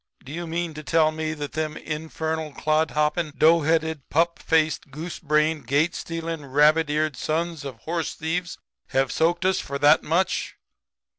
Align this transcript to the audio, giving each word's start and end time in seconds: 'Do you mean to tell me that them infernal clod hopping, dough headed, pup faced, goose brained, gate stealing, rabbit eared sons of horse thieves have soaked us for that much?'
'Do 0.23 0.31
you 0.31 0.47
mean 0.47 0.73
to 0.73 0.81
tell 0.81 1.11
me 1.11 1.31
that 1.35 1.51
them 1.53 1.77
infernal 1.77 2.51
clod 2.53 2.89
hopping, 2.89 3.29
dough 3.37 3.61
headed, 3.61 4.09
pup 4.09 4.39
faced, 4.39 4.89
goose 4.89 5.19
brained, 5.19 5.67
gate 5.67 5.93
stealing, 5.93 6.43
rabbit 6.43 6.89
eared 6.89 7.15
sons 7.15 7.63
of 7.63 7.75
horse 7.81 8.15
thieves 8.15 8.57
have 8.87 9.11
soaked 9.11 9.45
us 9.45 9.59
for 9.59 9.77
that 9.77 10.01
much?' 10.01 10.55